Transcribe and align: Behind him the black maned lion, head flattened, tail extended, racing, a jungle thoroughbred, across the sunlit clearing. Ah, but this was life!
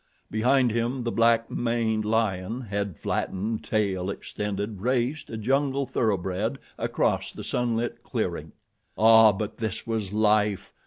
Behind 0.31 0.71
him 0.71 1.03
the 1.03 1.11
black 1.11 1.51
maned 1.51 2.05
lion, 2.05 2.61
head 2.61 2.97
flattened, 2.97 3.63
tail 3.63 4.09
extended, 4.09 4.81
racing, 4.81 5.35
a 5.35 5.37
jungle 5.37 5.85
thoroughbred, 5.85 6.57
across 6.75 7.31
the 7.31 7.43
sunlit 7.43 8.01
clearing. 8.01 8.51
Ah, 8.97 9.31
but 9.31 9.57
this 9.57 9.85
was 9.85 10.11
life! 10.11 10.73